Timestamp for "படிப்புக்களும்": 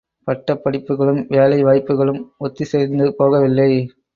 0.63-1.25